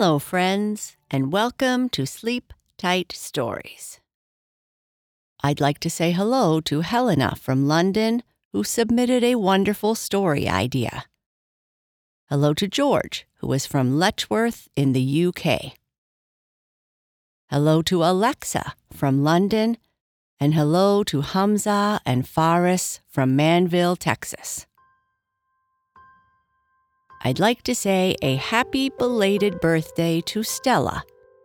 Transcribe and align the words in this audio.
Hello, 0.00 0.20
friends, 0.20 0.96
and 1.10 1.32
welcome 1.32 1.88
to 1.88 2.06
Sleep 2.06 2.54
Tight 2.76 3.10
Stories. 3.10 3.98
I'd 5.42 5.60
like 5.60 5.80
to 5.80 5.90
say 5.90 6.12
hello 6.12 6.60
to 6.60 6.82
Helena 6.82 7.34
from 7.34 7.66
London, 7.66 8.22
who 8.52 8.62
submitted 8.62 9.24
a 9.24 9.34
wonderful 9.34 9.96
story 9.96 10.48
idea. 10.48 11.06
Hello 12.28 12.54
to 12.54 12.68
George, 12.68 13.26
who 13.38 13.52
is 13.52 13.66
from 13.66 13.98
Letchworth 13.98 14.68
in 14.76 14.92
the 14.92 15.26
UK. 15.26 15.72
Hello 17.50 17.82
to 17.82 18.04
Alexa 18.04 18.74
from 18.92 19.24
London, 19.24 19.78
and 20.38 20.54
hello 20.54 21.02
to 21.02 21.22
Hamza 21.22 22.00
and 22.06 22.24
Faris 22.28 23.00
from 23.08 23.36
Manvel, 23.36 23.98
Texas. 23.98 24.67
I'd 27.22 27.40
like 27.40 27.62
to 27.62 27.74
say 27.74 28.14
a 28.22 28.36
happy 28.36 28.90
belated 28.90 29.60
birthday 29.60 30.20
to 30.22 30.44
Stella 30.44 31.02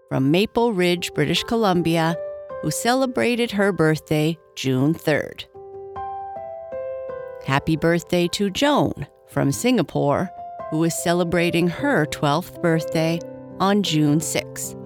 from 0.08 0.30
Maple 0.30 0.72
Ridge, 0.72 1.12
British 1.16 1.44
Columbia, 1.44 2.16
who 2.62 2.70
celebrated 2.70 3.52
her 3.52 3.72
birthday 3.72 4.38
June 4.56 4.94
3rd. 4.94 5.46
Happy 7.44 7.76
birthday 7.76 8.28
to 8.30 8.52
Joan 8.52 9.08
from 9.28 9.52
Singapore, 9.52 10.30
who 10.70 10.84
is 10.84 11.04
celebrating 11.04 11.68
her 11.68 12.06
12th 12.06 12.62
birthday 12.62 13.20
on 13.60 13.82
June 13.82 14.20
6th. 14.20 14.80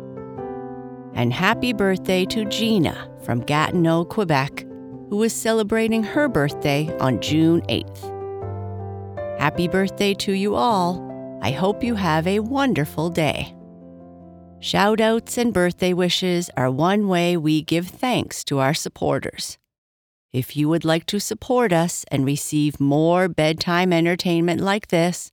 And 1.13 1.33
happy 1.33 1.73
birthday 1.73 2.23
to 2.25 2.45
Gina 2.45 3.11
from 3.23 3.41
Gatineau, 3.41 4.05
Quebec, 4.05 4.65
who 5.09 5.21
is 5.23 5.33
celebrating 5.33 6.03
her 6.03 6.29
birthday 6.29 6.95
on 6.99 7.19
June 7.19 7.61
8th. 7.63 8.16
Happy 9.39 9.67
birthday 9.67 10.13
to 10.15 10.31
you 10.31 10.55
all. 10.55 11.05
I 11.41 11.51
hope 11.51 11.83
you 11.83 11.95
have 11.95 12.25
a 12.25 12.39
wonderful 12.39 13.09
day. 13.09 13.53
Shoutouts 14.59 15.37
and 15.37 15.53
birthday 15.53 15.93
wishes 15.93 16.49
are 16.57 16.71
one 16.71 17.07
way 17.07 17.37
we 17.37 17.61
give 17.61 17.87
thanks 17.87 18.43
to 18.45 18.57
our 18.57 18.73
supporters. 18.73 19.59
If 20.33 20.57
you 20.57 20.67
would 20.69 20.83
like 20.83 21.05
to 21.07 21.19
support 21.19 21.71
us 21.71 22.03
and 22.09 22.25
receive 22.25 22.79
more 22.79 23.27
bedtime 23.27 23.93
entertainment 23.93 24.61
like 24.61 24.87
this, 24.87 25.31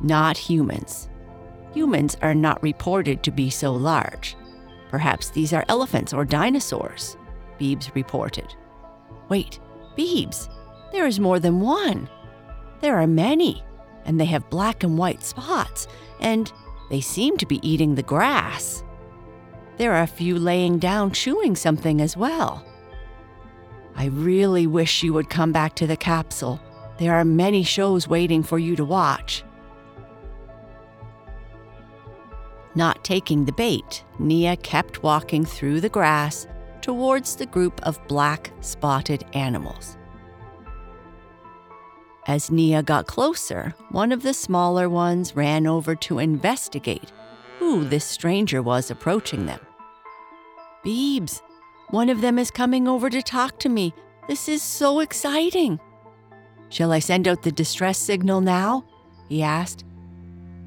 Not 0.05 0.38
humans. 0.38 1.09
Humans 1.73 2.16
are 2.21 2.35
not 2.35 2.63
reported 2.63 3.23
to 3.23 3.31
be 3.31 3.49
so 3.49 3.73
large. 3.73 4.38
Perhaps 4.89 5.31
these 5.31 5.51
are 5.51 5.66
elephants 5.67 6.13
or 6.13 6.23
dinosaurs, 6.23 7.17
Beebs 7.59 7.93
reported. 7.95 8.55
Wait, 9.27 9.59
Beebs, 9.97 10.49
there 10.91 11.07
is 11.07 11.19
more 11.19 11.39
than 11.39 11.59
one. 11.59 12.07
There 12.81 12.97
are 12.97 13.07
many, 13.07 13.63
and 14.05 14.19
they 14.19 14.25
have 14.25 14.49
black 14.49 14.83
and 14.83 14.97
white 14.97 15.23
spots, 15.23 15.88
and 16.19 16.51
they 16.89 17.01
seem 17.01 17.35
to 17.37 17.45
be 17.45 17.67
eating 17.67 17.95
the 17.95 18.03
grass. 18.03 18.83
There 19.77 19.93
are 19.93 20.03
a 20.03 20.07
few 20.07 20.39
laying 20.39 20.79
down 20.79 21.11
chewing 21.11 21.55
something 21.55 21.99
as 21.99 22.16
well. 22.16 22.66
I 23.95 24.05
really 24.05 24.67
wish 24.67 25.03
you 25.03 25.13
would 25.13 25.29
come 25.29 25.51
back 25.51 25.75
to 25.75 25.87
the 25.87 25.97
capsule. 25.97 26.61
There 26.97 27.16
are 27.16 27.25
many 27.25 27.63
shows 27.63 28.07
waiting 28.07 28.43
for 28.43 28.59
you 28.59 28.75
to 28.75 28.85
watch. 28.85 29.43
Not 32.75 33.03
taking 33.03 33.45
the 33.45 33.53
bait, 33.53 34.03
Nia 34.19 34.57
kept 34.57 35.01
walking 35.01 35.45
through 35.45 35.81
the 35.81 35.89
grass 35.89 36.45
towards 36.81 37.35
the 37.35 37.45
group 37.45 37.79
of 37.83 38.05
black 38.07 38.51
spotted 38.59 39.25
animals. 39.33 39.97
As 42.27 42.51
Nia 42.51 42.83
got 42.83 43.07
closer, 43.07 43.73
one 43.91 44.11
of 44.11 44.23
the 44.23 44.33
smaller 44.33 44.89
ones 44.89 45.35
ran 45.35 45.67
over 45.67 45.95
to 45.95 46.19
investigate 46.19 47.11
who 47.59 47.85
this 47.85 48.03
stranger 48.03 48.61
was 48.61 48.91
approaching 48.91 49.45
them. 49.45 49.59
Beebs, 50.83 51.41
one 51.89 52.09
of 52.09 52.21
them 52.21 52.37
is 52.37 52.51
coming 52.51 52.87
over 52.87 53.09
to 53.09 53.21
talk 53.21 53.59
to 53.59 53.69
me. 53.69 53.93
This 54.27 54.49
is 54.49 54.61
so 54.61 54.99
exciting. 54.99 55.79
Shall 56.69 56.91
I 56.91 56.99
send 56.99 57.27
out 57.27 57.43
the 57.43 57.51
distress 57.51 57.97
signal 57.97 58.41
now? 58.41 58.85
he 59.29 59.41
asked. 59.41 59.85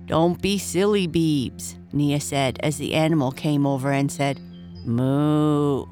Don't 0.07 0.41
be 0.41 0.59
silly, 0.59 1.07
Beebs, 1.07 1.78
Nia 1.99 2.21
said 2.21 2.59
as 2.63 2.79
the 2.79 2.95
animal 2.95 3.33
came 3.33 3.67
over 3.67 3.93
and 3.93 4.11
said, 4.11 4.41
Moo. 4.87 5.85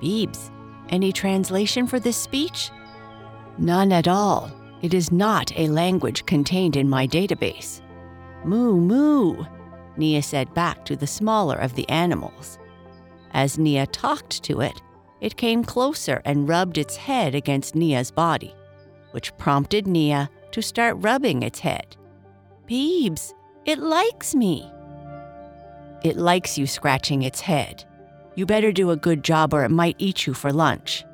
Beebs, 0.00 0.50
any 0.88 1.12
translation 1.12 1.86
for 1.86 2.00
this 2.00 2.16
speech? 2.16 2.70
None 3.58 3.92
at 3.92 4.08
all. 4.08 4.50
It 4.82 4.92
is 4.92 5.12
not 5.12 5.56
a 5.58 5.68
language 5.68 6.26
contained 6.26 6.76
in 6.76 6.88
my 6.88 7.06
database. 7.06 7.80
Moo, 8.44 8.76
moo, 8.76 9.44
Nia 9.96 10.22
said 10.22 10.52
back 10.54 10.84
to 10.84 10.96
the 10.96 11.06
smaller 11.06 11.56
of 11.56 11.74
the 11.74 11.88
animals. 11.88 12.58
As 13.32 13.58
Nia 13.58 13.86
talked 13.86 14.42
to 14.44 14.60
it, 14.60 14.80
it 15.20 15.36
came 15.36 15.64
closer 15.64 16.20
and 16.24 16.48
rubbed 16.48 16.78
its 16.78 16.96
head 16.96 17.34
against 17.34 17.74
Nia's 17.74 18.10
body, 18.10 18.54
which 19.12 19.36
prompted 19.38 19.86
Nia 19.86 20.30
to 20.52 20.62
start 20.62 20.96
rubbing 21.00 21.42
its 21.42 21.60
head. 21.60 21.96
Beebs, 22.68 23.32
it 23.66 23.80
likes 23.80 24.34
me. 24.34 24.72
It 26.02 26.16
likes 26.16 26.56
you 26.56 26.66
scratching 26.66 27.22
its 27.22 27.40
head. 27.40 27.84
You 28.36 28.46
better 28.46 28.70
do 28.70 28.90
a 28.92 28.96
good 28.96 29.24
job 29.24 29.52
or 29.52 29.64
it 29.64 29.70
might 29.70 29.96
eat 29.98 30.26
you 30.26 30.34
for 30.34 30.52
lunch. 30.52 31.04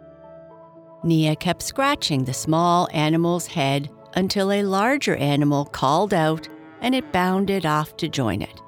Nia 1.03 1.35
kept 1.35 1.63
scratching 1.63 2.25
the 2.25 2.35
small 2.35 2.89
animal's 2.93 3.47
head 3.47 3.91
until 4.15 4.53
a 4.53 4.63
larger 4.63 5.17
animal 5.17 5.65
called 5.65 6.13
out 6.13 6.49
and 6.83 6.95
it 6.95 7.11
bounded 7.11 7.65
off 7.65 7.97
to 7.97 8.09
join 8.09 8.43
it. 8.43 8.61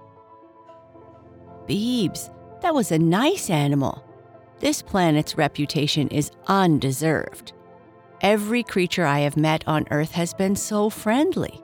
Beebs, 1.68 2.30
that 2.62 2.74
was 2.74 2.90
a 2.90 2.98
nice 2.98 3.50
animal. 3.50 4.02
This 4.60 4.80
planet's 4.80 5.36
reputation 5.36 6.08
is 6.08 6.30
undeserved. 6.46 7.52
Every 8.22 8.62
creature 8.62 9.04
I 9.04 9.20
have 9.20 9.36
met 9.36 9.62
on 9.66 9.86
Earth 9.90 10.12
has 10.12 10.32
been 10.32 10.56
so 10.56 10.88
friendly. 10.88 11.60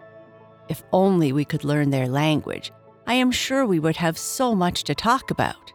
If 0.71 0.85
only 0.93 1.33
we 1.33 1.45
could 1.45 1.65
learn 1.65 1.91
their 1.91 2.07
language, 2.07 2.71
I 3.05 3.15
am 3.15 3.33
sure 3.33 3.67
we 3.67 3.81
would 3.81 3.97
have 3.97 4.17
so 4.17 4.55
much 4.55 4.85
to 4.85 4.95
talk 4.95 5.33
about. 5.33 5.73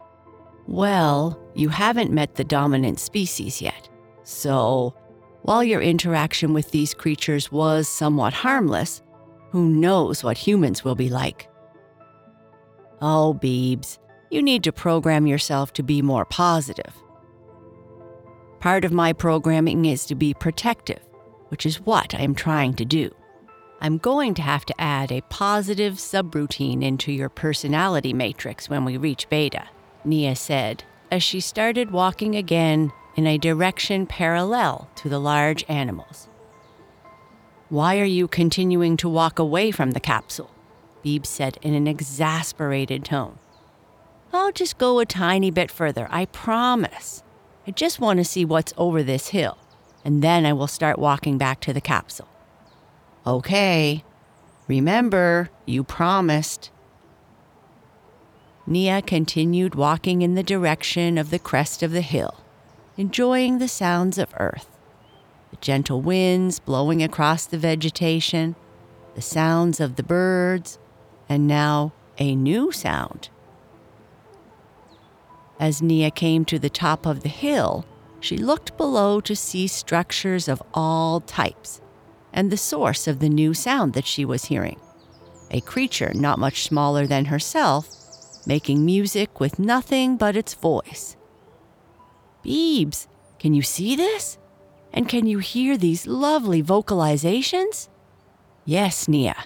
Well, 0.66 1.38
you 1.54 1.68
haven't 1.68 2.12
met 2.12 2.34
the 2.34 2.44
dominant 2.44 2.98
species 2.98 3.60
yet. 3.60 3.90
So, 4.22 4.94
while 5.42 5.62
your 5.62 5.82
interaction 5.82 6.54
with 6.54 6.70
these 6.70 6.94
creatures 6.94 7.52
was 7.52 7.86
somewhat 7.86 8.32
harmless, 8.32 9.02
who 9.50 9.68
knows 9.68 10.24
what 10.24 10.38
humans 10.38 10.82
will 10.82 10.94
be 10.94 11.10
like? 11.10 11.46
Oh, 13.02 13.38
Beebs, 13.38 13.98
you 14.30 14.42
need 14.42 14.64
to 14.64 14.72
program 14.72 15.26
yourself 15.26 15.74
to 15.74 15.82
be 15.82 16.00
more 16.00 16.24
positive. 16.24 16.94
Part 18.60 18.86
of 18.86 18.92
my 18.92 19.12
programming 19.12 19.84
is 19.84 20.06
to 20.06 20.14
be 20.14 20.32
protective, 20.32 21.06
which 21.48 21.66
is 21.66 21.82
what 21.82 22.14
I 22.14 22.22
am 22.22 22.34
trying 22.34 22.72
to 22.76 22.86
do. 22.86 23.14
I'm 23.80 23.98
going 23.98 24.34
to 24.34 24.42
have 24.42 24.64
to 24.66 24.80
add 24.80 25.12
a 25.12 25.20
positive 25.22 25.94
subroutine 25.94 26.82
into 26.82 27.12
your 27.12 27.28
personality 27.28 28.12
matrix 28.12 28.70
when 28.70 28.84
we 28.84 28.96
reach 28.96 29.28
beta, 29.28 29.64
Nia 30.04 30.34
said, 30.34 30.84
as 31.10 31.22
she 31.22 31.40
started 31.40 31.90
walking 31.90 32.34
again 32.34 32.92
in 33.16 33.26
a 33.26 33.38
direction 33.38 34.06
parallel 34.06 34.88
to 34.96 35.08
the 35.08 35.18
large 35.20 35.64
animals. 35.68 36.28
Why 37.68 37.98
are 37.98 38.04
you 38.04 38.28
continuing 38.28 38.96
to 38.98 39.08
walk 39.08 39.38
away 39.38 39.70
from 39.70 39.90
the 39.90 40.00
capsule? 40.00 40.50
Beeb 41.04 41.26
said 41.26 41.58
in 41.62 41.74
an 41.74 41.86
exasperated 41.86 43.04
tone. 43.04 43.38
I'll 44.32 44.52
just 44.52 44.78
go 44.78 44.98
a 44.98 45.06
tiny 45.06 45.50
bit 45.50 45.70
further, 45.70 46.08
I 46.10 46.26
promise. 46.26 47.22
I 47.66 47.72
just 47.72 48.00
want 48.00 48.18
to 48.18 48.24
see 48.24 48.44
what's 48.44 48.72
over 48.76 49.02
this 49.02 49.28
hill, 49.28 49.58
and 50.04 50.22
then 50.22 50.46
I 50.46 50.52
will 50.52 50.66
start 50.66 50.98
walking 50.98 51.38
back 51.38 51.60
to 51.60 51.72
the 51.72 51.80
capsule. 51.80 52.28
Okay. 53.26 54.04
Remember, 54.68 55.50
you 55.64 55.82
promised. 55.82 56.70
Nia 58.66 59.02
continued 59.02 59.74
walking 59.74 60.22
in 60.22 60.34
the 60.34 60.42
direction 60.42 61.18
of 61.18 61.30
the 61.30 61.38
crest 61.38 61.82
of 61.82 61.90
the 61.90 62.02
hill, 62.02 62.36
enjoying 62.96 63.58
the 63.58 63.68
sounds 63.68 64.18
of 64.18 64.34
earth. 64.38 64.68
The 65.50 65.56
gentle 65.56 66.00
winds 66.00 66.60
blowing 66.60 67.02
across 67.02 67.46
the 67.46 67.58
vegetation, 67.58 68.54
the 69.14 69.22
sounds 69.22 69.80
of 69.80 69.96
the 69.96 70.02
birds, 70.02 70.78
and 71.28 71.46
now 71.46 71.92
a 72.18 72.34
new 72.34 72.70
sound. 72.70 73.28
As 75.58 75.82
Nia 75.82 76.10
came 76.10 76.44
to 76.44 76.58
the 76.58 76.70
top 76.70 77.06
of 77.06 77.22
the 77.22 77.28
hill, 77.28 77.86
she 78.20 78.36
looked 78.36 78.76
below 78.76 79.20
to 79.20 79.34
see 79.34 79.66
structures 79.66 80.48
of 80.48 80.62
all 80.74 81.20
types 81.20 81.80
and 82.36 82.52
the 82.52 82.56
source 82.56 83.08
of 83.08 83.18
the 83.18 83.30
new 83.30 83.54
sound 83.54 83.94
that 83.94 84.06
she 84.06 84.24
was 84.24 84.44
hearing. 84.44 84.78
A 85.50 85.62
creature 85.62 86.12
not 86.14 86.38
much 86.38 86.64
smaller 86.64 87.06
than 87.06 87.24
herself, 87.24 87.88
making 88.46 88.84
music 88.84 89.40
with 89.40 89.58
nothing 89.58 90.18
but 90.18 90.36
its 90.36 90.52
voice. 90.52 91.16
Beebs, 92.44 93.06
can 93.38 93.54
you 93.54 93.62
see 93.62 93.96
this? 93.96 94.38
And 94.92 95.08
can 95.08 95.26
you 95.26 95.38
hear 95.38 95.76
these 95.76 96.06
lovely 96.06 96.62
vocalizations? 96.62 97.88
Yes, 98.66 99.08
Nia. 99.08 99.36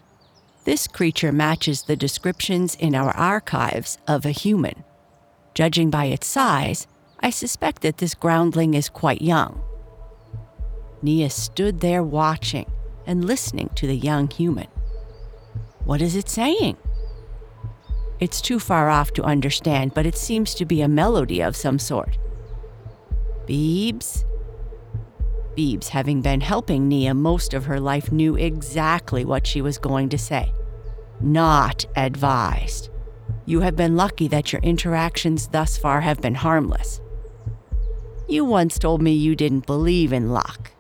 This 0.65 0.87
creature 0.87 1.33
matches 1.33 1.83
the 1.83 1.97
descriptions 1.97 2.75
in 2.75 2.95
our 2.95 3.11
archives 3.17 3.99
of 4.07 4.27
a 4.27 4.31
human. 4.31 4.85
Judging 5.55 5.91
by 5.91 6.07
its 6.07 6.27
size, 6.27 6.87
I 7.21 7.31
suspect 7.31 7.83
that 7.83 7.99
this 7.99 8.15
groundling 8.15 8.75
is 8.75 8.89
quite 8.89 9.23
young. 9.23 9.63
Nia 11.03 11.31
stood 11.31 11.81
there 11.81 12.03
watching 12.03 12.71
and 13.11 13.25
listening 13.25 13.69
to 13.75 13.89
the 13.89 13.97
young 13.97 14.31
human. 14.31 14.69
What 15.85 16.01
is 16.01 16.15
it 16.15 16.29
saying? 16.29 16.77
It's 18.21 18.41
too 18.41 18.61
far 18.61 18.89
off 18.89 19.13
to 19.15 19.25
understand, 19.25 19.95
but 19.95 20.07
it 20.07 20.17
seems 20.17 20.55
to 20.55 20.65
be 20.65 20.81
a 20.81 20.87
melody 20.87 21.41
of 21.41 21.57
some 21.57 21.81
sort. 21.81 22.19
Beebs? 23.47 24.25
Beebs, 25.57 25.89
having 25.89 26.23
been 26.23 26.41
helping 26.41 26.87
Nia 26.87 27.13
most 27.13 27.53
of 27.53 27.65
her 27.65 27.81
life, 27.81 28.13
knew 28.13 28.37
exactly 28.37 29.25
what 29.25 29.45
she 29.45 29.61
was 29.61 29.77
going 29.77 30.09
to 30.11 30.19
say. 30.19 30.53
Not 31.21 31.87
advised. 31.97 32.91
You 33.45 33.63
have 33.63 33.75
been 33.75 33.97
lucky 33.97 34.29
that 34.29 34.53
your 34.53 34.63
interactions 34.63 35.49
thus 35.49 35.77
far 35.77 36.01
have 36.03 36.21
been 36.21 36.37
harmless. 36.37 37.01
You 38.29 38.45
once 38.45 38.79
told 38.79 39.03
me 39.03 39.11
you 39.11 39.35
didn't 39.35 39.67
believe 39.67 40.13
in 40.13 40.31
luck. 40.31 40.71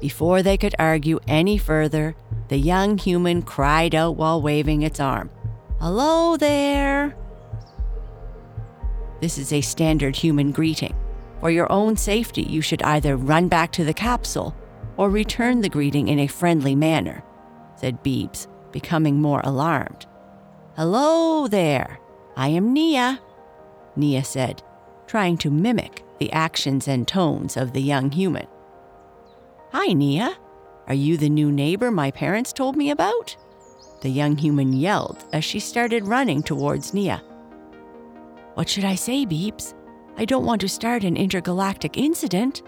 Before 0.00 0.42
they 0.42 0.56
could 0.56 0.74
argue 0.78 1.20
any 1.28 1.58
further, 1.58 2.16
the 2.48 2.56
young 2.56 2.96
human 2.96 3.42
cried 3.42 3.94
out 3.94 4.16
while 4.16 4.40
waving 4.40 4.82
its 4.82 4.98
arm 4.98 5.30
Hello 5.78 6.36
there! 6.36 7.16
This 9.20 9.38
is 9.38 9.52
a 9.52 9.60
standard 9.60 10.16
human 10.16 10.50
greeting. 10.50 10.94
For 11.40 11.50
your 11.50 11.70
own 11.70 11.96
safety, 11.96 12.42
you 12.42 12.60
should 12.60 12.82
either 12.82 13.16
run 13.16 13.48
back 13.48 13.72
to 13.72 13.84
the 13.84 13.94
capsule 13.94 14.54
or 14.96 15.08
return 15.08 15.60
the 15.60 15.68
greeting 15.68 16.08
in 16.08 16.18
a 16.18 16.26
friendly 16.26 16.74
manner, 16.74 17.22
said 17.76 18.02
Beebs, 18.02 18.46
becoming 18.72 19.20
more 19.20 19.40
alarmed. 19.44 20.06
Hello 20.76 21.46
there! 21.46 21.98
I 22.36 22.48
am 22.48 22.72
Nia, 22.72 23.20
Nia 23.96 24.24
said, 24.24 24.62
trying 25.06 25.36
to 25.38 25.50
mimic 25.50 26.04
the 26.18 26.32
actions 26.32 26.88
and 26.88 27.08
tones 27.08 27.56
of 27.56 27.72
the 27.72 27.82
young 27.82 28.10
human. 28.10 28.46
Hi, 29.72 29.92
Nia. 29.92 30.36
Are 30.88 30.94
you 30.94 31.16
the 31.16 31.30
new 31.30 31.52
neighbor 31.52 31.92
my 31.92 32.10
parents 32.10 32.52
told 32.52 32.74
me 32.74 32.90
about? 32.90 33.36
The 34.00 34.08
young 34.08 34.36
human 34.36 34.72
yelled 34.72 35.24
as 35.32 35.44
she 35.44 35.60
started 35.60 36.08
running 36.08 36.42
towards 36.42 36.92
Nia. 36.92 37.22
What 38.54 38.68
should 38.68 38.84
I 38.84 38.96
say, 38.96 39.24
Beebs? 39.24 39.74
I 40.16 40.24
don't 40.24 40.44
want 40.44 40.60
to 40.62 40.68
start 40.68 41.04
an 41.04 41.16
intergalactic 41.16 41.96
incident. 41.96 42.62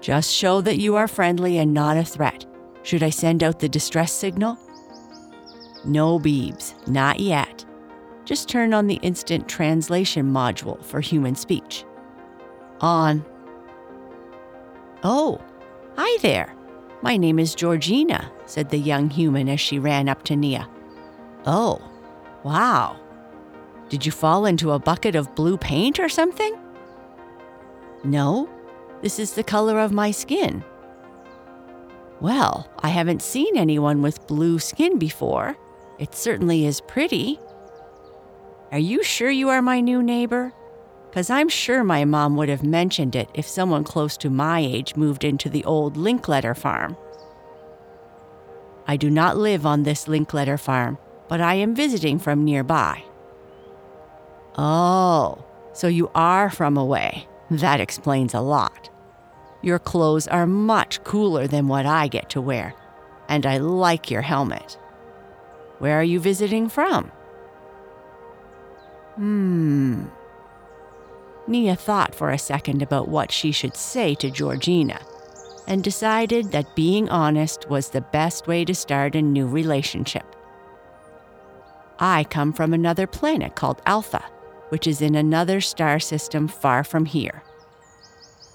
Just 0.00 0.34
show 0.34 0.60
that 0.62 0.78
you 0.78 0.96
are 0.96 1.06
friendly 1.06 1.58
and 1.58 1.72
not 1.72 1.96
a 1.96 2.04
threat. 2.04 2.44
Should 2.82 3.04
I 3.04 3.10
send 3.10 3.44
out 3.44 3.60
the 3.60 3.68
distress 3.68 4.12
signal? 4.12 4.58
No, 5.84 6.18
Beebs, 6.18 6.74
not 6.88 7.20
yet. 7.20 7.64
Just 8.24 8.48
turn 8.48 8.74
on 8.74 8.88
the 8.88 8.98
instant 9.02 9.48
translation 9.48 10.26
module 10.26 10.84
for 10.84 11.00
human 11.00 11.36
speech. 11.36 11.84
On. 12.80 13.24
Oh, 15.04 15.40
Hi 15.96 16.18
there. 16.22 16.52
My 17.02 17.16
name 17.16 17.38
is 17.38 17.54
Georgina, 17.54 18.32
said 18.46 18.68
the 18.68 18.78
young 18.78 19.10
human 19.10 19.48
as 19.48 19.60
she 19.60 19.78
ran 19.78 20.08
up 20.08 20.24
to 20.24 20.34
Nia. 20.34 20.68
Oh, 21.46 21.80
wow. 22.42 22.98
Did 23.90 24.04
you 24.04 24.10
fall 24.10 24.44
into 24.44 24.72
a 24.72 24.78
bucket 24.80 25.14
of 25.14 25.34
blue 25.36 25.56
paint 25.56 26.00
or 26.00 26.08
something? 26.08 26.58
No, 28.02 28.50
this 29.02 29.20
is 29.20 29.34
the 29.34 29.44
color 29.44 29.78
of 29.78 29.92
my 29.92 30.10
skin. 30.10 30.64
Well, 32.20 32.68
I 32.80 32.88
haven't 32.88 33.22
seen 33.22 33.56
anyone 33.56 34.02
with 34.02 34.26
blue 34.26 34.58
skin 34.58 34.98
before. 34.98 35.56
It 36.00 36.14
certainly 36.14 36.66
is 36.66 36.80
pretty. 36.80 37.38
Are 38.72 38.78
you 38.78 39.04
sure 39.04 39.30
you 39.30 39.48
are 39.48 39.62
my 39.62 39.80
new 39.80 40.02
neighbor? 40.02 40.52
Because 41.14 41.30
I'm 41.30 41.48
sure 41.48 41.84
my 41.84 42.04
mom 42.04 42.34
would 42.34 42.48
have 42.48 42.64
mentioned 42.64 43.14
it 43.14 43.30
if 43.34 43.46
someone 43.46 43.84
close 43.84 44.16
to 44.16 44.28
my 44.28 44.58
age 44.58 44.96
moved 44.96 45.22
into 45.22 45.48
the 45.48 45.64
old 45.64 45.96
Linkletter 45.96 46.56
farm. 46.56 46.96
I 48.88 48.96
do 48.96 49.08
not 49.08 49.36
live 49.36 49.64
on 49.64 49.84
this 49.84 50.06
Linkletter 50.06 50.58
farm, 50.58 50.98
but 51.28 51.40
I 51.40 51.54
am 51.54 51.72
visiting 51.72 52.18
from 52.18 52.44
nearby. 52.44 53.04
Oh, 54.58 55.44
so 55.72 55.86
you 55.86 56.10
are 56.16 56.50
from 56.50 56.76
away. 56.76 57.28
That 57.48 57.78
explains 57.78 58.34
a 58.34 58.40
lot. 58.40 58.90
Your 59.62 59.78
clothes 59.78 60.26
are 60.26 60.48
much 60.48 61.04
cooler 61.04 61.46
than 61.46 61.68
what 61.68 61.86
I 61.86 62.08
get 62.08 62.28
to 62.30 62.40
wear, 62.40 62.74
and 63.28 63.46
I 63.46 63.58
like 63.58 64.10
your 64.10 64.22
helmet. 64.22 64.76
Where 65.78 65.96
are 65.96 66.02
you 66.02 66.18
visiting 66.18 66.68
from? 66.68 67.12
Hmm. 69.14 70.06
Nia 71.46 71.76
thought 71.76 72.14
for 72.14 72.30
a 72.30 72.38
second 72.38 72.82
about 72.82 73.08
what 73.08 73.30
she 73.30 73.52
should 73.52 73.76
say 73.76 74.14
to 74.16 74.30
Georgina 74.30 75.00
and 75.66 75.82
decided 75.82 76.52
that 76.52 76.76
being 76.76 77.08
honest 77.08 77.68
was 77.68 77.88
the 77.88 78.00
best 78.00 78.46
way 78.46 78.64
to 78.64 78.74
start 78.74 79.14
a 79.14 79.22
new 79.22 79.46
relationship. 79.46 80.24
I 81.98 82.24
come 82.24 82.52
from 82.52 82.74
another 82.74 83.06
planet 83.06 83.54
called 83.54 83.80
Alpha, 83.86 84.24
which 84.68 84.86
is 84.86 85.00
in 85.00 85.14
another 85.14 85.60
star 85.60 86.00
system 86.00 86.48
far 86.48 86.84
from 86.84 87.06
here. 87.06 87.42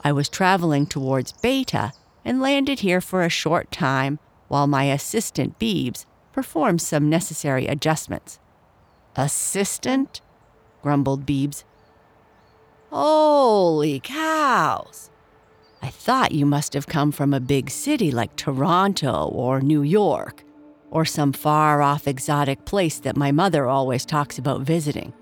I 0.03 0.11
was 0.11 0.29
traveling 0.29 0.85
towards 0.85 1.31
Beta 1.33 1.93
and 2.25 2.41
landed 2.41 2.81
here 2.81 3.01
for 3.01 3.23
a 3.23 3.29
short 3.29 3.71
time 3.71 4.19
while 4.47 4.67
my 4.67 4.85
assistant 4.85 5.59
Beebs 5.59 6.05
performed 6.33 6.81
some 6.81 7.09
necessary 7.09 7.67
adjustments. 7.67 8.39
Assistant? 9.15 10.21
grumbled 10.81 11.25
Beebs, 11.25 11.63
Holy 12.91 13.99
cows! 13.99 15.11
I 15.81 15.89
thought 15.89 16.31
you 16.31 16.45
must 16.45 16.73
have 16.73 16.87
come 16.87 17.11
from 17.11 17.33
a 17.33 17.39
big 17.39 17.69
city 17.69 18.09
like 18.09 18.35
Toronto 18.35 19.27
or 19.27 19.61
New 19.61 19.83
York, 19.83 20.43
or 20.89 21.05
some 21.05 21.31
far 21.31 21.83
off 21.83 22.07
exotic 22.07 22.65
place 22.65 22.99
that 22.99 23.15
my 23.15 23.31
mother 23.31 23.67
always 23.67 24.05
talks 24.05 24.39
about 24.39 24.61
visiting. 24.61 25.13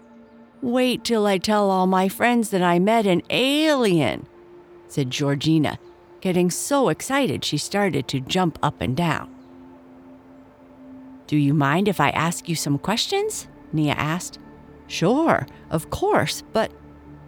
Wait 0.62 1.04
till 1.04 1.28
I 1.28 1.38
tell 1.38 1.70
all 1.70 1.88
my 1.88 2.08
friends 2.08 2.52
that 2.52 2.64
I 2.64 2.80
met 2.80 3.06
an 3.06 3.22
alien, 3.30 4.28
said 4.88 5.12
Georgina, 5.12 5.78
getting 6.22 6.50
so 6.50 6.88
excited 6.88 7.44
she 7.44 7.58
started 7.58 8.08
to 8.08 8.22
jump 8.22 8.58
up 8.64 8.80
and 8.80 8.96
down. 8.96 9.30
Do 11.28 11.36
you 11.36 11.54
mind 11.54 11.90
if 11.90 12.00
I 12.00 12.12
ask 12.12 12.48
you 12.48 12.56
some 12.56 12.78
questions? 12.80 13.50
Nia 13.74 13.94
asked. 13.94 14.40
Sure, 14.88 15.46
of 15.70 15.90
course, 15.90 16.42
but 16.54 16.72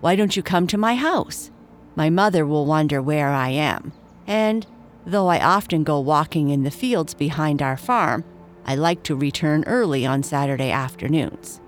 why 0.01 0.15
don't 0.15 0.35
you 0.35 0.43
come 0.43 0.67
to 0.67 0.77
my 0.77 0.95
house? 0.95 1.51
My 1.95 2.09
mother 2.09 2.45
will 2.45 2.65
wonder 2.65 3.01
where 3.01 3.29
I 3.29 3.49
am, 3.49 3.91
and 4.25 4.65
though 5.05 5.27
I 5.27 5.43
often 5.43 5.83
go 5.83 5.99
walking 5.99 6.49
in 6.49 6.63
the 6.63 6.71
fields 6.71 7.13
behind 7.13 7.61
our 7.61 7.77
farm, 7.77 8.23
I 8.65 8.75
like 8.75 9.03
to 9.03 9.15
return 9.15 9.63
early 9.65 10.05
on 10.05 10.23
Saturday 10.23 10.71
afternoons. 10.71 11.59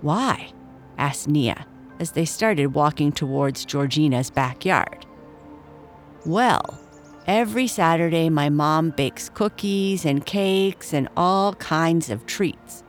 Why? 0.00 0.52
asked 0.98 1.28
Nia 1.28 1.66
as 1.98 2.12
they 2.12 2.24
started 2.24 2.74
walking 2.74 3.12
towards 3.12 3.64
Georgina's 3.64 4.30
backyard. 4.30 5.06
Well, 6.24 6.80
every 7.26 7.66
Saturday 7.66 8.28
my 8.28 8.48
mom 8.48 8.90
bakes 8.90 9.28
cookies 9.28 10.04
and 10.04 10.24
cakes 10.24 10.92
and 10.92 11.08
all 11.16 11.54
kinds 11.54 12.10
of 12.10 12.26
treats. 12.26 12.82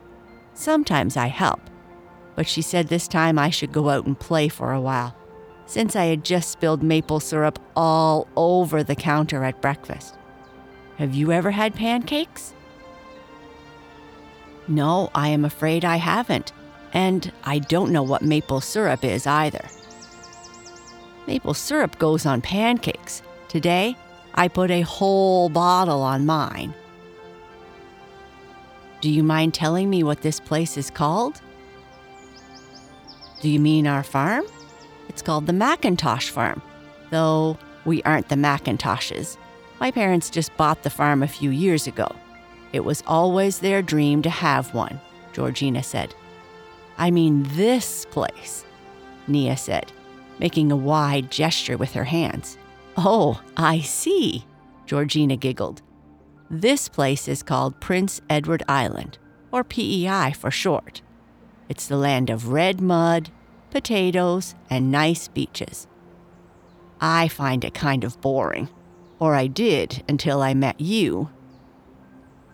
Sometimes 0.54 1.16
I 1.16 1.26
help, 1.26 1.60
but 2.34 2.48
she 2.48 2.62
said 2.62 2.88
this 2.88 3.08
time 3.08 3.38
I 3.38 3.50
should 3.50 3.72
go 3.72 3.90
out 3.90 4.06
and 4.06 4.18
play 4.18 4.48
for 4.48 4.72
a 4.72 4.80
while, 4.80 5.16
since 5.66 5.96
I 5.96 6.06
had 6.06 6.24
just 6.24 6.50
spilled 6.50 6.82
maple 6.82 7.20
syrup 7.20 7.58
all 7.76 8.28
over 8.36 8.82
the 8.82 8.96
counter 8.96 9.44
at 9.44 9.60
breakfast. 9.60 10.16
Have 10.98 11.14
you 11.14 11.32
ever 11.32 11.50
had 11.50 11.74
pancakes? 11.74 12.54
No, 14.66 15.10
I 15.14 15.28
am 15.28 15.44
afraid 15.44 15.84
I 15.84 15.96
haven't, 15.96 16.52
and 16.92 17.30
I 17.44 17.58
don't 17.58 17.92
know 17.92 18.02
what 18.02 18.22
maple 18.22 18.60
syrup 18.60 19.04
is 19.04 19.26
either. 19.26 19.66
Maple 21.26 21.54
syrup 21.54 21.98
goes 21.98 22.26
on 22.26 22.40
pancakes. 22.40 23.22
Today, 23.48 23.96
I 24.34 24.48
put 24.48 24.70
a 24.70 24.82
whole 24.82 25.48
bottle 25.48 26.02
on 26.02 26.26
mine. 26.26 26.74
Do 29.00 29.10
you 29.10 29.22
mind 29.22 29.54
telling 29.54 29.90
me 29.90 30.02
what 30.02 30.22
this 30.22 30.40
place 30.40 30.76
is 30.76 30.90
called? 30.90 31.40
Do 33.40 33.48
you 33.48 33.60
mean 33.60 33.86
our 33.86 34.02
farm? 34.02 34.44
It's 35.08 35.22
called 35.22 35.46
the 35.46 35.52
Macintosh 35.52 36.30
Farm, 36.30 36.62
though 37.10 37.58
we 37.84 38.02
aren't 38.02 38.28
the 38.28 38.36
Macintoshes. 38.36 39.36
My 39.80 39.90
parents 39.90 40.30
just 40.30 40.56
bought 40.56 40.82
the 40.82 40.90
farm 40.90 41.22
a 41.22 41.28
few 41.28 41.50
years 41.50 41.86
ago. 41.86 42.08
It 42.72 42.84
was 42.84 43.02
always 43.06 43.58
their 43.58 43.82
dream 43.82 44.22
to 44.22 44.30
have 44.30 44.74
one, 44.74 45.00
Georgina 45.32 45.82
said. 45.82 46.14
I 46.96 47.10
mean, 47.10 47.46
this 47.50 48.06
place, 48.06 48.64
Nia 49.26 49.56
said, 49.56 49.92
making 50.38 50.72
a 50.72 50.76
wide 50.76 51.30
gesture 51.30 51.76
with 51.76 51.92
her 51.92 52.04
hands. 52.04 52.58
Oh, 52.96 53.40
I 53.56 53.80
see, 53.80 54.44
Georgina 54.86 55.36
giggled. 55.36 55.82
This 56.50 56.88
place 56.88 57.28
is 57.28 57.42
called 57.42 57.80
Prince 57.80 58.20
Edward 58.30 58.62
Island, 58.68 59.18
or 59.50 59.64
PEI 59.64 60.32
for 60.32 60.50
short. 60.50 61.02
It's 61.68 61.86
the 61.86 61.96
land 61.96 62.30
of 62.30 62.48
red 62.48 62.80
mud, 62.80 63.30
potatoes, 63.70 64.54
and 64.70 64.90
nice 64.90 65.28
beaches. 65.28 65.86
I 67.00 67.28
find 67.28 67.64
it 67.64 67.74
kind 67.74 68.04
of 68.04 68.20
boring, 68.20 68.68
or 69.18 69.34
I 69.34 69.46
did 69.46 70.02
until 70.08 70.42
I 70.42 70.54
met 70.54 70.80
you. 70.80 71.30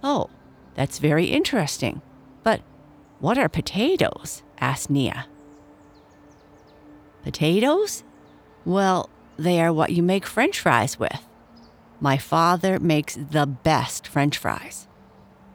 Oh, 0.02 0.30
that's 0.74 0.98
very 0.98 1.26
interesting. 1.26 2.00
But 2.42 2.62
what 3.18 3.38
are 3.38 3.48
potatoes? 3.48 4.42
asked 4.60 4.90
Nia. 4.90 5.26
Potatoes? 7.22 8.02
Well, 8.64 9.10
they 9.36 9.60
are 9.60 9.72
what 9.72 9.92
you 9.92 10.02
make 10.02 10.26
french 10.26 10.60
fries 10.60 10.98
with. 10.98 11.26
My 12.00 12.16
father 12.16 12.78
makes 12.78 13.16
the 13.16 13.46
best 13.46 14.08
french 14.08 14.38
fries. 14.38 14.88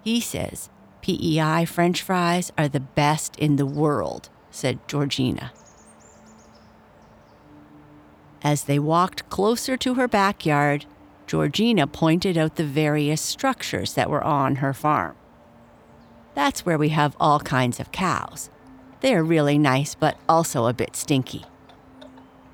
He 0.03 0.19
says 0.19 0.69
PEI 1.05 1.65
french 1.65 2.01
fries 2.01 2.51
are 2.57 2.67
the 2.67 2.79
best 2.79 3.35
in 3.35 3.57
the 3.57 3.65
world, 3.67 4.29
said 4.49 4.79
Georgina. 4.87 5.51
As 8.41 8.63
they 8.63 8.79
walked 8.79 9.29
closer 9.29 9.77
to 9.77 9.93
her 9.93 10.07
backyard, 10.07 10.87
Georgina 11.27 11.85
pointed 11.85 12.39
out 12.39 12.55
the 12.55 12.63
various 12.63 13.21
structures 13.21 13.93
that 13.93 14.09
were 14.09 14.23
on 14.23 14.55
her 14.55 14.73
farm. 14.73 15.15
That's 16.33 16.65
where 16.65 16.79
we 16.79 16.89
have 16.89 17.15
all 17.19 17.39
kinds 17.39 17.79
of 17.79 17.91
cows. 17.91 18.49
They 19.01 19.13
are 19.13 19.23
really 19.23 19.59
nice, 19.59 19.93
but 19.93 20.17
also 20.27 20.65
a 20.65 20.73
bit 20.73 20.95
stinky. 20.95 21.45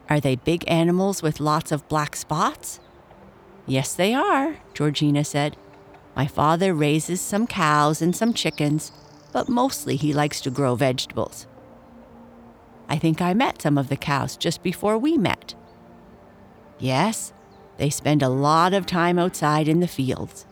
Are 0.10 0.20
they 0.20 0.36
big 0.36 0.66
animals 0.68 1.24
with 1.24 1.40
lots 1.40 1.72
of 1.72 1.88
black 1.88 2.18
spots? 2.18 2.82
Yes, 3.66 3.94
they 3.94 4.14
are, 4.14 4.58
Georgina 4.74 5.24
said. 5.24 5.56
My 6.16 6.28
father 6.28 6.74
raises 6.74 7.22
some 7.22 7.48
cows 7.48 8.02
and 8.02 8.16
some 8.16 8.34
chickens, 8.34 8.92
but 9.32 9.48
mostly 9.48 9.96
he 9.96 10.14
likes 10.14 10.42
to 10.42 10.50
grow 10.50 10.76
vegetables. 10.76 11.48
I 12.90 12.98
think 12.98 13.22
I 13.22 13.34
met 13.34 13.62
some 13.62 13.78
of 13.78 13.88
the 13.88 13.96
cows 13.96 14.36
just 14.36 14.62
before 14.62 14.98
we 14.98 15.18
met. 15.18 15.56
Yes, 16.80 17.32
they 17.78 17.90
spend 17.90 18.22
a 18.22 18.30
lot 18.30 18.74
of 18.74 18.86
time 18.86 19.18
outside 19.18 19.68
in 19.68 19.80
the 19.80 19.88
fields. 19.88 20.46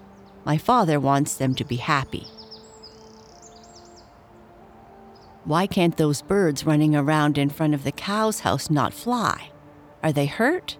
My 0.45 0.57
father 0.57 0.99
wants 0.99 1.35
them 1.35 1.53
to 1.55 1.65
be 1.65 1.75
happy. 1.75 2.25
Why 5.43 5.67
can't 5.67 5.97
those 5.97 6.21
birds 6.21 6.65
running 6.65 6.95
around 6.95 7.37
in 7.37 7.49
front 7.49 7.73
of 7.73 7.83
the 7.83 7.91
cow's 7.91 8.41
house 8.41 8.69
not 8.69 8.93
fly? 8.93 9.49
Are 10.01 10.11
they 10.11 10.27
hurt? 10.27 10.77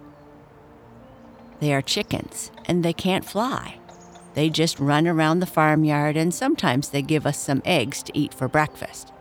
They 1.58 1.74
are 1.74 1.82
chickens, 1.82 2.50
and 2.64 2.82
they 2.82 2.92
can't 2.92 3.24
fly. 3.24 3.79
They 4.34 4.48
just 4.48 4.78
run 4.78 5.08
around 5.08 5.40
the 5.40 5.46
farmyard, 5.46 6.16
and 6.16 6.32
sometimes 6.32 6.90
they 6.90 7.02
give 7.02 7.26
us 7.26 7.38
some 7.38 7.62
eggs 7.64 8.02
to 8.04 8.18
eat 8.18 8.32
for 8.32 8.48
breakfast. 8.48 9.12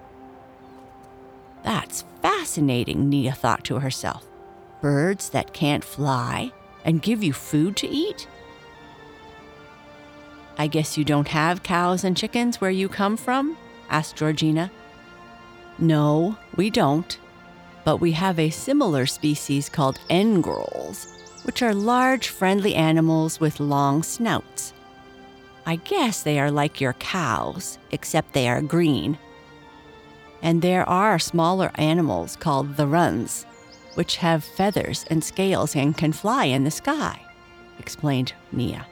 That's 1.64 2.04
fascinating, 2.22 3.10
Nia 3.10 3.34
thought 3.34 3.64
to 3.66 3.80
herself. 3.80 4.26
Birds 4.82 5.30
that 5.30 5.54
can't 5.54 5.84
fly 5.84 6.52
and 6.86 7.02
give 7.02 7.24
you 7.24 7.34
food 7.34 7.76
to 7.78 7.88
eat? 7.88 8.28
I 10.58 10.68
guess 10.68 10.98
you 10.98 11.04
don't 11.04 11.28
have 11.30 11.64
cows 11.64 12.04
and 12.04 12.16
chickens 12.16 12.60
where 12.60 12.72
you 12.72 12.90
come 12.90 13.18
from? 13.18 13.58
asked 13.90 14.18
Georgina. 14.18 14.72
No, 15.78 16.38
we 16.56 16.70
don't. 16.70 17.18
But 17.86 17.98
we 17.98 18.12
have 18.12 18.38
a 18.38 18.50
similar 18.50 19.06
species 19.06 19.70
called 19.70 20.00
engrels, 20.10 21.08
which 21.44 21.62
are 21.62 21.74
large, 21.74 22.28
friendly 22.28 22.76
animals 22.76 23.40
with 23.40 23.60
long 23.60 24.04
snouts. 24.04 24.74
I 25.66 25.78
guess 25.78 26.24
they 26.24 26.40
are 26.40 26.52
like 26.52 26.82
your 26.82 26.94
cows, 26.94 27.78
except 27.92 28.34
they 28.34 28.48
are 28.48 28.62
green. 28.62 29.18
And 30.42 30.62
there 30.62 30.88
are 30.88 31.20
smaller 31.20 31.72
animals 31.76 32.36
called 32.38 32.78
the 32.78 32.88
runs, 32.88 33.46
which 33.96 34.18
have 34.18 34.44
feathers 34.44 35.06
and 35.10 35.24
scales 35.24 35.76
and 35.76 35.96
can 35.98 36.14
fly 36.14 36.46
in 36.46 36.64
the 36.64 36.72
sky, 36.72 37.22
explained 37.78 38.34
Nia. 38.52 38.88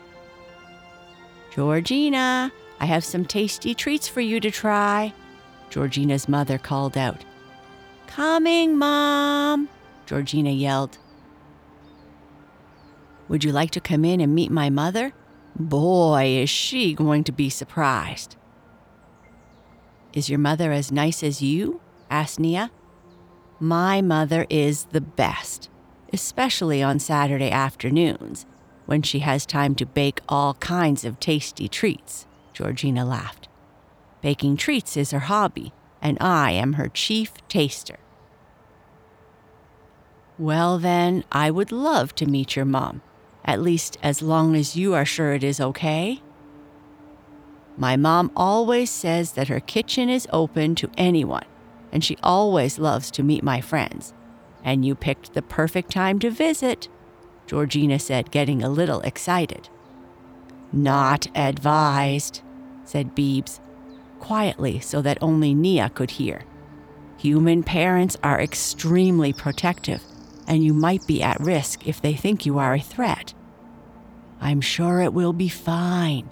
Georgina, 1.54 2.52
I 2.80 2.86
have 2.86 3.04
some 3.04 3.26
tasty 3.26 3.74
treats 3.74 4.08
for 4.08 4.22
you 4.22 4.40
to 4.40 4.52
try, 4.52 5.14
Georgina's 5.70 6.30
mother 6.30 6.58
called 6.58 6.98
out. 6.98 7.24
Coming, 8.08 8.78
Mom, 8.78 9.70
Georgina 10.06 10.52
yelled. 10.52 10.98
Would 13.28 13.44
you 13.44 13.52
like 13.52 13.72
to 13.72 13.80
come 13.80 14.06
in 14.06 14.22
and 14.22 14.34
meet 14.36 14.52
my 14.52 14.70
mother? 14.70 15.14
Boy, 15.60 16.38
is 16.38 16.52
she 16.52 16.94
going 16.94 17.24
to 17.24 17.32
be 17.32 17.50
surprised. 17.50 18.36
Is 20.14 20.30
your 20.30 20.40
mother 20.40 20.72
as 20.72 20.92
nice 20.92 21.24
as 21.24 21.42
you? 21.42 21.82
asked 22.12 22.40
Nia. 22.40 22.70
My 23.60 24.02
mother 24.02 24.46
is 24.52 24.86
the 24.86 25.02
best, 25.02 25.70
especially 26.14 26.84
on 26.84 27.00
Saturday 27.00 27.50
afternoons 27.50 28.46
when 28.86 29.02
she 29.02 29.20
has 29.20 29.46
time 29.46 29.74
to 29.76 29.86
bake 29.86 30.22
all 30.30 30.54
kinds 30.56 31.04
of 31.04 31.20
tasty 31.20 31.68
treats, 31.68 32.28
Georgina 32.54 33.04
laughed. 33.04 33.48
Baking 34.22 34.58
treats 34.58 34.96
is 34.96 35.12
her 35.12 35.20
hobby, 35.20 35.74
and 36.02 36.18
I 36.22 36.52
am 36.52 36.74
her 36.74 36.88
chief 36.88 37.34
taster. 37.50 37.98
Well, 40.38 40.78
then, 40.78 41.24
I 41.32 41.50
would 41.50 41.72
love 41.72 42.14
to 42.16 42.28
meet 42.28 42.56
your 42.56 42.66
mom 42.66 43.02
at 43.48 43.62
least 43.62 43.98
as 44.04 44.22
long 44.22 44.56
as 44.56 44.76
you 44.76 44.94
are 44.94 45.06
sure 45.06 45.34
it 45.34 45.44
is 45.44 45.60
okay. 45.60 46.22
My 47.78 47.96
mom 47.96 48.32
always 48.36 48.90
says 48.90 49.32
that 49.34 49.48
her 49.48 49.62
kitchen 49.62 50.10
is 50.10 50.28
open 50.34 50.76
to 50.76 50.92
anyone, 50.98 51.46
and 51.92 52.04
she 52.04 52.18
always 52.22 52.78
loves 52.78 53.10
to 53.12 53.24
meet 53.24 53.44
my 53.44 53.62
friends. 53.62 54.14
And 54.64 54.84
you 54.84 54.96
picked 54.96 55.34
the 55.34 55.42
perfect 55.42 55.92
time 55.92 56.20
to 56.20 56.30
visit, 56.30 56.90
Georgina 57.46 58.00
said, 58.00 58.32
getting 58.32 58.62
a 58.62 58.70
little 58.70 59.00
excited. 59.02 59.70
Not 60.74 61.28
advised, 61.36 62.42
said 62.84 63.16
Beebs, 63.16 63.62
quietly 64.20 64.80
so 64.80 65.02
that 65.02 65.20
only 65.22 65.54
Nia 65.54 65.90
could 65.90 66.12
hear. 66.12 66.44
Human 67.18 67.64
parents 67.64 68.18
are 68.24 68.42
extremely 68.42 69.32
protective, 69.32 70.04
and 70.48 70.64
you 70.64 70.74
might 70.74 71.06
be 71.08 71.22
at 71.24 71.40
risk 71.40 71.88
if 71.88 72.02
they 72.02 72.14
think 72.14 72.46
you 72.46 72.58
are 72.58 72.74
a 72.74 72.80
threat. 72.80 73.34
I'm 74.40 74.62
sure 74.62 75.02
it 75.02 75.14
will 75.14 75.34
be 75.34 75.50
fine, 75.50 76.30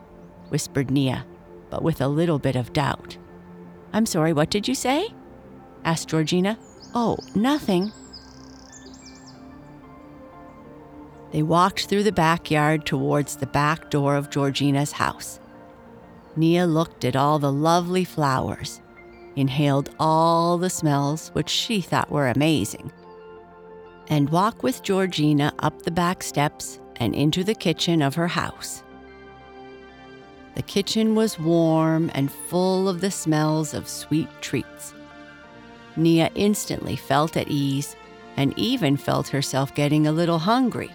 whispered 0.50 0.92
Nia, 0.92 1.26
but 1.70 1.84
with 1.84 2.02
a 2.02 2.08
little 2.08 2.40
bit 2.40 2.56
of 2.56 2.74
doubt. 2.74 3.18
I'm 3.94 4.06
sorry, 4.06 4.34
what 4.34 4.50
did 4.50 4.68
you 4.68 4.76
say? 4.76 5.10
asked 5.84 6.10
Georgina. 6.10 6.58
Oh, 6.94 7.18
nothing. 7.34 7.92
They 11.32 11.44
walked 11.44 11.88
through 11.88 12.04
the 12.04 12.12
backyard 12.12 12.86
towards 12.86 13.36
the 13.36 13.48
back 13.48 13.90
door 13.90 14.16
of 14.16 14.30
Georgina's 14.30 14.94
house. 14.94 15.40
Nia 16.36 16.66
looked 16.66 17.04
at 17.06 17.16
all 17.16 17.40
the 17.40 17.52
lovely 17.52 18.04
flowers, 18.04 18.82
inhaled 19.36 19.90
all 20.00 20.58
the 20.58 20.70
smells, 20.70 21.30
which 21.30 21.50
she 21.50 21.82
thought 21.82 22.12
were 22.12 22.28
amazing, 22.28 22.92
and 24.08 24.30
walked 24.30 24.64
with 24.64 24.84
Georgina 24.84 25.54
up 25.60 25.82
the 25.82 25.92
back 25.92 26.24
steps 26.24 26.80
and 26.98 27.14
into 27.16 27.44
the 27.44 27.56
kitchen 27.56 28.02
of 28.02 28.16
her 28.16 28.28
house. 28.28 28.84
The 30.56 30.62
kitchen 30.62 31.16
was 31.16 31.38
warm 31.38 32.10
and 32.14 32.32
full 32.32 32.88
of 32.88 33.02
the 33.02 33.12
smells 33.12 33.74
of 33.74 33.90
sweet 33.90 34.30
treats. 34.42 34.94
Nia 35.98 36.30
instantly 36.36 36.96
felt 36.96 37.36
at 37.36 37.50
ease 37.50 37.96
and 38.38 38.58
even 38.58 38.98
felt 38.98 39.28
herself 39.28 39.75
getting 39.75 40.08
a 40.08 40.12
little 40.12 40.40
hungry. 40.40 40.92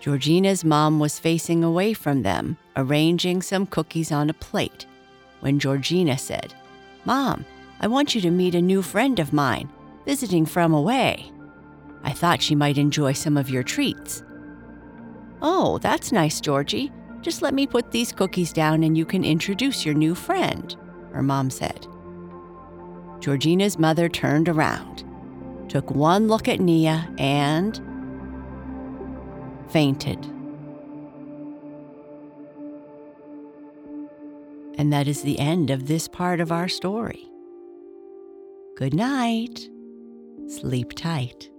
Georgina's 0.00 0.64
mom 0.64 0.98
was 1.00 1.18
facing 1.18 1.64
away 1.64 1.92
from 1.92 2.22
them, 2.22 2.56
arranging 2.76 3.42
some 3.42 3.66
cookies 3.66 4.12
on 4.12 4.30
a 4.30 4.34
plate, 4.34 4.86
when 5.40 5.58
Georgina 5.58 6.16
said, 6.16 6.54
Mom, 7.04 7.44
I 7.80 7.88
want 7.88 8.14
you 8.14 8.20
to 8.22 8.30
meet 8.30 8.54
a 8.54 8.62
new 8.62 8.80
friend 8.80 9.18
of 9.18 9.32
mine, 9.32 9.68
visiting 10.04 10.46
from 10.46 10.72
away. 10.72 11.30
I 12.02 12.12
thought 12.12 12.42
she 12.42 12.54
might 12.54 12.78
enjoy 12.78 13.12
some 13.12 13.36
of 13.36 13.50
your 13.50 13.62
treats. 13.62 14.22
Oh, 15.40 15.78
that's 15.78 16.12
nice, 16.12 16.40
Georgie. 16.40 16.92
Just 17.20 17.42
let 17.42 17.54
me 17.54 17.66
put 17.66 17.90
these 17.90 18.12
cookies 18.12 18.52
down 18.52 18.82
and 18.82 18.96
you 18.96 19.04
can 19.04 19.24
introduce 19.24 19.84
your 19.84 19.94
new 19.94 20.14
friend, 20.14 20.76
her 21.12 21.22
mom 21.22 21.50
said. 21.50 21.86
Georgina's 23.20 23.78
mother 23.78 24.08
turned 24.08 24.48
around, 24.48 25.04
took 25.68 25.90
one 25.90 26.28
look 26.28 26.48
at 26.48 26.60
Nia, 26.60 27.08
and 27.18 27.80
fainted. 29.68 30.24
And 34.78 34.92
that 34.92 35.08
is 35.08 35.22
the 35.22 35.38
end 35.40 35.70
of 35.70 35.88
this 35.88 36.06
part 36.06 36.38
of 36.40 36.52
our 36.52 36.68
story. 36.68 37.28
Good 38.76 38.94
night. 38.94 39.68
Sleep 40.46 40.92
tight. 40.94 41.50